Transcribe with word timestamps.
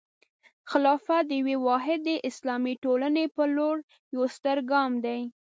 خلافت 0.69 1.23
د 1.27 1.31
یوې 1.41 1.55
واحدې 1.67 2.15
اسلامي 2.29 2.73
ټولنې 2.83 3.25
په 3.35 3.43
لور 3.55 3.77
یوه 4.13 4.27
ستره 4.35 4.63
ګام 4.71 4.91
دی. 5.05 5.19